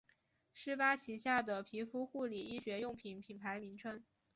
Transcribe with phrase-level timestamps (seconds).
[0.51, 4.03] 施巴旗下的皮肤护理医学用品品牌名称。